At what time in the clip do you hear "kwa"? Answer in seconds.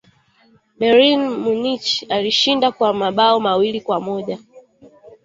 2.71-2.93, 3.81-3.99